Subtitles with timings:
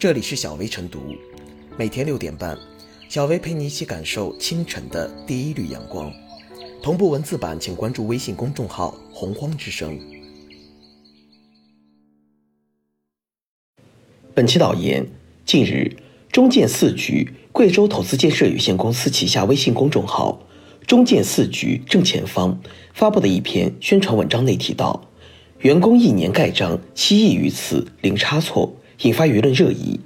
[0.00, 1.14] 这里是小薇晨读，
[1.76, 2.56] 每天六点半，
[3.10, 6.10] 小薇陪你一起感受清晨的第一缕阳光。
[6.82, 10.00] 同步文字版，请关注微信公众号“洪荒之声”。
[14.32, 15.06] 本期导言：
[15.44, 15.94] 近日，
[16.32, 20.40] 中建四局贵州投资建设有限公司旗下微信公众号
[20.88, 22.58] “中建四局正前方”
[22.94, 25.10] 发布的一篇宣传文章内提到，
[25.58, 28.74] 员工一年盖章七亿余次，零差错。
[29.02, 30.00] 引发舆论热议。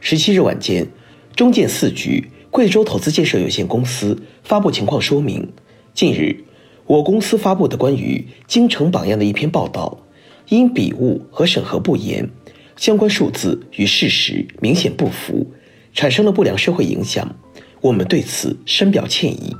[0.00, 0.86] 十七日晚间，
[1.34, 5.52] 中建四局贵州投资建设有限公司发布情况说明：
[5.92, 6.44] 近日，
[6.86, 9.98] 我公司发布的关于京城榜样的一篇报道，
[10.48, 12.30] 因笔误和审核不严，
[12.76, 15.52] 相关数字与事实明显不符，
[15.92, 17.36] 产生了不良社会影响，
[17.80, 19.54] 我们对此深表歉意。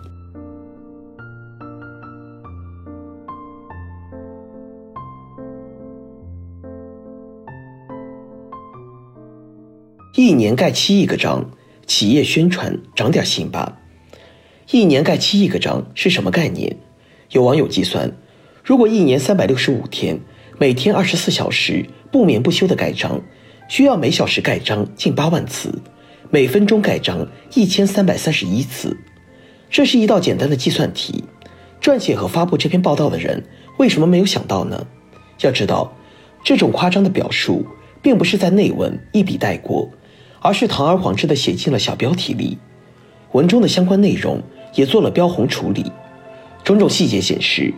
[10.16, 11.50] 一年盖七亿个章，
[11.88, 13.80] 企业宣传长点心吧。
[14.70, 16.76] 一年盖七亿个章是什么概念？
[17.30, 18.12] 有网友计算，
[18.62, 20.20] 如果一年三百六十五天，
[20.56, 23.22] 每天二十四小时不眠不休的盖章，
[23.66, 25.82] 需要每小时盖章近八万次，
[26.30, 28.96] 每分钟盖章一千三百三十一次。
[29.68, 31.24] 这是一道简单的计算题。
[31.82, 33.42] 撰写和发布这篇报道的人
[33.78, 34.86] 为什么没有想到呢？
[35.40, 35.92] 要知道，
[36.44, 37.66] 这种夸张的表述，
[38.00, 39.90] 并不是在内文一笔带过。
[40.44, 42.58] 而是堂而皇之的写进了小标题里，
[43.32, 44.42] 文中的相关内容
[44.74, 45.90] 也做了标红处理，
[46.62, 47.72] 种种细节显示，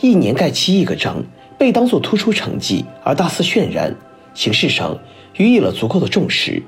[0.00, 1.24] 一年盖七亿个章
[1.58, 3.96] 被当作突出成绩而大肆渲染，
[4.34, 4.96] 形式上
[5.36, 6.62] 予以了足够的重视，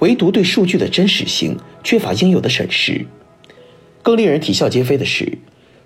[0.00, 3.06] 唯独对数据的真实性缺乏应有的审视。
[4.02, 5.38] 更令人啼笑皆非的是，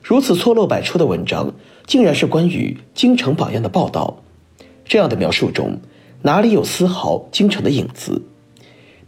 [0.02, 1.52] 如此错漏百出的文章，
[1.86, 4.22] 竟然是关于京城榜样的报道，
[4.86, 5.78] 这样的描述中
[6.22, 8.22] 哪里有丝毫京城的影子？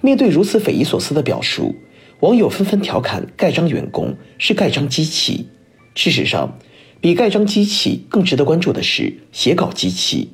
[0.07, 1.75] 面对如此匪夷所思的表述，
[2.21, 5.48] 网友纷纷调侃盖章员工是盖章机器。
[5.97, 6.61] 事实上，
[7.01, 10.29] 比盖章机器更值得关注的是写稿机器。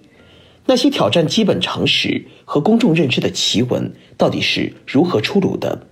[0.66, 5.86] 那些挑战基本常识和公众认知的奇闻，到底是如何出炉的？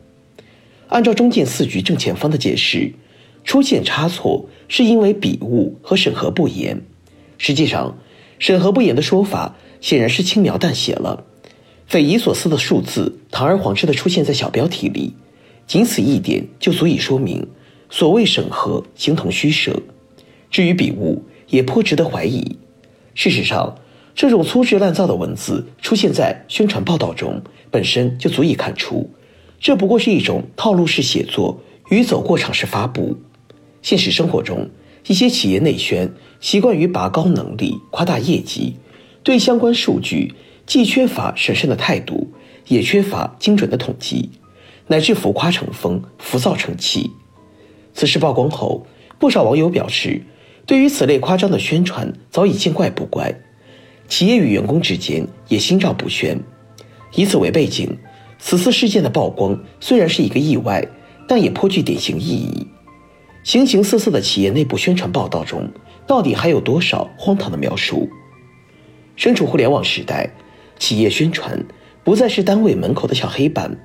[0.88, 2.92] 按照中建四局正前方的解释，
[3.44, 6.82] 出现差错是因为笔误和审核不严。
[7.38, 7.96] 实际上，
[8.38, 11.24] 审核不严的说法显然是轻描淡写了。
[11.90, 15.12] 匪夷所思的数字堂而皇之的出现在小标题里，
[15.66, 17.48] 仅此一点就足以说明
[17.90, 19.82] 所谓审核形同虚设。
[20.52, 22.56] 至于笔误，也颇值得怀疑。
[23.16, 23.74] 事实上，
[24.14, 27.42] 这种粗制滥造的文字出现在宣传报道中，
[27.72, 29.10] 本身就足以看出，
[29.58, 33.18] 这不过是一种套路式写作与走过场式发布。
[33.82, 34.70] 现实生活中，
[35.08, 38.76] 一些企业内宣习惯于拔高能力、夸大业绩，
[39.24, 40.34] 对相关数据。
[40.70, 42.28] 既缺乏审慎的态度，
[42.68, 44.30] 也缺乏精准的统计，
[44.86, 47.10] 乃至浮夸成风、浮躁成气。
[47.92, 48.86] 此事曝光后，
[49.18, 50.22] 不少网友表示，
[50.66, 53.34] 对于此类夸张的宣传早已见怪不怪，
[54.06, 56.40] 企业与员工之间也心照不宣。
[57.16, 57.98] 以此为背景，
[58.38, 60.86] 此次事件的曝光虽然是一个意外，
[61.26, 62.64] 但也颇具典型意义。
[63.42, 65.68] 形形色色的企业内部宣传报道中，
[66.06, 68.08] 到底还有多少荒唐的描述？
[69.16, 70.30] 身处互联网时代。
[70.80, 71.64] 企业宣传
[72.02, 73.76] 不再是单位门口的小黑板，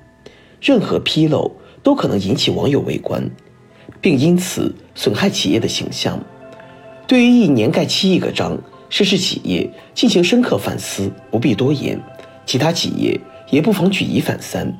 [0.59, 1.51] 任何纰漏
[1.83, 3.29] 都可能引起网友围观，
[4.01, 6.19] 并因此损害企业的形象。
[7.05, 8.57] 对于一年盖七亿个章，
[8.89, 12.01] 涉事企业进行深刻反思，不必多言。
[12.45, 13.19] 其他企业
[13.51, 14.73] 也不妨举一反三，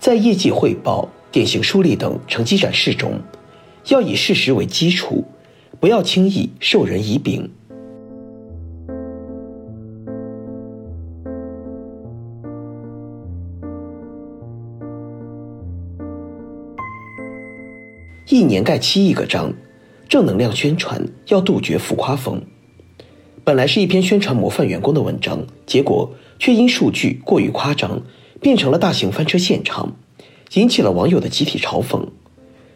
[0.00, 3.20] 在业绩汇报、典型梳理等成绩展示中，
[3.88, 5.24] 要以事实为基础，
[5.78, 7.48] 不要轻易授人以柄。
[18.32, 19.52] 一年盖七亿个章，
[20.08, 22.40] 正能量宣传要杜绝浮夸风。
[23.44, 28.00] 本来是一篇宣传模范员工的文章，结果却因数据过于夸张，
[28.40, 29.96] 变成了大型翻车现场，
[30.54, 32.06] 引起了网友的集体嘲讽。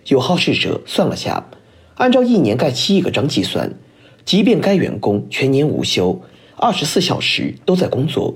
[0.09, 1.49] 有好事者算了下，
[1.95, 3.79] 按照一年盖七亿个章计算，
[4.27, 6.21] 即便该员工全年无休，
[6.57, 8.35] 二十四小时都在工作，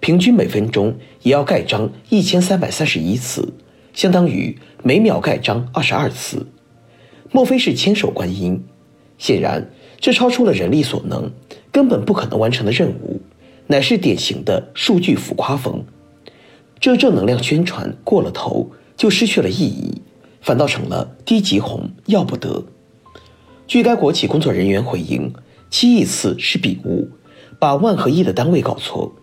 [0.00, 3.52] 平均每分钟也要盖章一千三百三十一次，
[3.92, 6.46] 相当于每秒盖章二十二次。
[7.32, 8.62] 莫非是千手观音？
[9.18, 11.32] 显然，这超出了人力所能，
[11.70, 13.20] 根本不可能完成的任务，
[13.68, 15.84] 乃是典型的数据浮夸风。
[16.78, 20.02] 这正能量宣传过了头，就失去了意义，
[20.40, 22.64] 反倒成了低级红，要不得。
[23.66, 25.32] 据该国企工作人员回应，
[25.70, 27.08] 七亿次是笔误，
[27.58, 29.14] 把万和亿的单位搞错，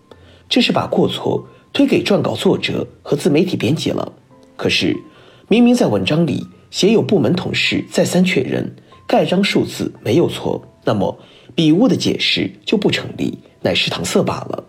[0.47, 4.13] 这是把过错推给撰稿作者和自媒体编辑了。
[4.55, 4.97] 可是，
[5.47, 8.75] 明明在文章里写有部门同事再三确认
[9.07, 11.17] 盖章数字没有错，那么
[11.55, 14.63] 笔误的解释就不成立，乃是搪塞罢了。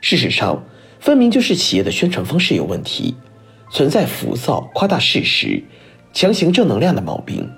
[0.00, 0.64] 事实上，
[1.00, 3.14] 分明就是企业的宣传方式有问题，
[3.70, 5.62] 存在浮躁、夸大事实、
[6.12, 7.48] 强行正能量的毛病。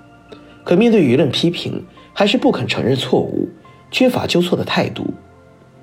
[0.63, 1.83] 可面对舆论批评，
[2.13, 3.49] 还是不肯承认错误，
[3.89, 5.11] 缺乏纠错的态度。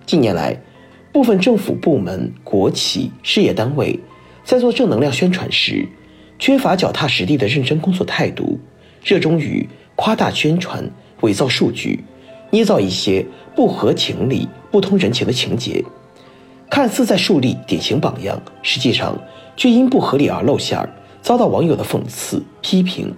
[0.06, 0.56] 近年来，
[1.12, 3.98] 部分政府部门、国企、事业单位
[4.44, 5.86] 在做正能量宣传时，
[6.38, 8.58] 缺乏脚踏实地的认真工作态度，
[9.04, 10.88] 热衷于夸大宣传、
[11.22, 12.04] 伪造数据，
[12.50, 13.26] 捏造一些
[13.56, 15.84] 不合情理、不通人情的情节。
[16.70, 19.18] 看似在树立典型榜样，实际上
[19.56, 20.88] 却因不合理而露馅儿，
[21.22, 23.12] 遭到网友的讽刺批评。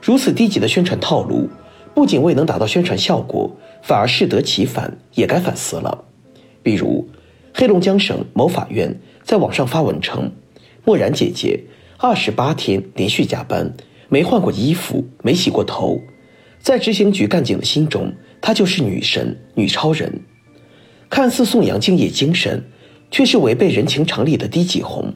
[0.00, 1.48] 如此低级的宣传套路，
[1.92, 3.50] 不仅未能达到宣传效果，
[3.82, 6.04] 反而适得其反，也该反思了。
[6.62, 7.08] 比如，
[7.52, 10.30] 黑龙江省某法院在网上发文称，
[10.84, 11.64] 默然姐姐
[12.00, 13.74] 二十八天连续加班，
[14.08, 16.00] 没换过衣服，没洗过头，
[16.60, 20.20] 在执行局干警的心中，她就是女神、女超人。
[21.10, 22.62] 看似颂扬敬业精神，
[23.10, 25.12] 却是违背人情常理的低级红。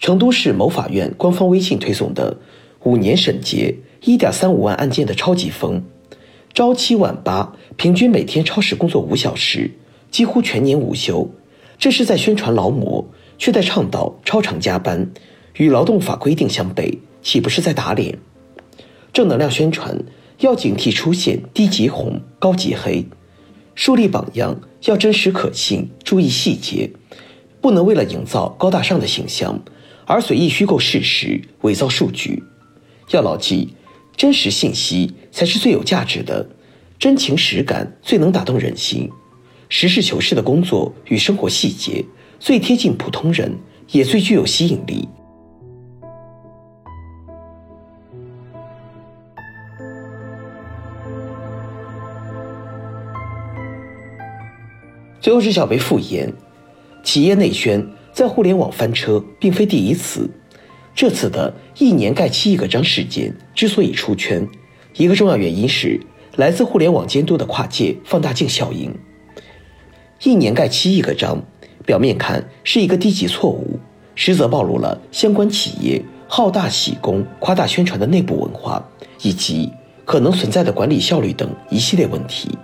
[0.00, 2.36] 成都市某法院官方微信推送的
[2.84, 3.74] 五年审结
[4.04, 5.82] 一点三五万案件的超级风，
[6.54, 9.72] 朝七晚八，平均每天超时工作五小时，
[10.12, 11.28] 几乎全年无休。
[11.76, 13.04] 这是在宣传劳模，
[13.36, 15.10] 却在倡导超长加班，
[15.58, 18.18] 与劳动法规定相悖，岂不是在打脸？
[19.12, 20.04] 正能量宣传
[20.38, 23.04] 要警惕出现低级红、高级黑。
[23.74, 26.90] 树立榜样要真实可信，注意细节，
[27.60, 29.60] 不能为了营造高大上的形象
[30.06, 32.42] 而随意虚构事实、伪造数据。
[33.10, 33.74] 要牢记，
[34.16, 36.48] 真实信息才是最有价值的，
[37.00, 39.10] 真情实感最能打动人心。
[39.68, 42.04] 实事求是的工作与生活细节
[42.38, 43.58] 最贴近普通人，
[43.90, 45.08] 也最具有吸引力。
[55.20, 56.32] 最后是小贝复言，
[57.02, 60.30] 企业内宣在互联网翻车并非第一次。
[60.94, 64.46] 这次的一年盖七亿个章事件之所以出圈，
[64.94, 66.00] 一个重要原因是
[66.36, 68.92] 来自互联网监督的跨界放大镜效应。
[70.22, 71.42] 一年盖七亿个章，
[71.84, 73.78] 表面看是一个低级错误，
[74.14, 78.84] 实则暴露了相关企业好大喜功、夸大宣传的内部文化，
[79.22, 79.72] 以及
[80.04, 82.56] 可能存在的管理效率等一系列问题。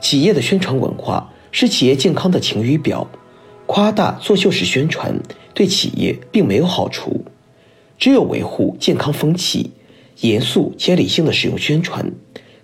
[0.00, 1.28] 企业的宣传文化。
[1.58, 3.10] 是企业健康的晴雨表，
[3.64, 5.18] 夸大作秀式宣传
[5.54, 7.24] 对企业并没有好处。
[7.96, 9.70] 只有维护健康风气，
[10.20, 12.12] 严肃且理性的使用宣传，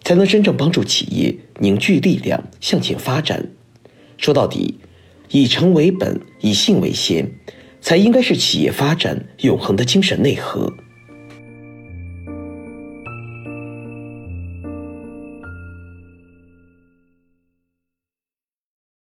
[0.05, 3.49] 才能真正帮助企业凝聚力量向前发展。
[4.19, 4.79] 说到底，
[5.31, 7.27] 以诚为本，以信为先，
[7.81, 10.71] 才应该是企业发展永恒的精神内核。